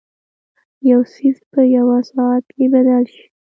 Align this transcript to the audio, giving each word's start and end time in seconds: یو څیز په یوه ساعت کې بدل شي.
یو 0.89 1.01
څیز 1.13 1.37
په 1.51 1.61
یوه 1.77 1.97
ساعت 2.11 2.45
کې 2.55 2.65
بدل 2.73 3.03
شي. 3.13 3.25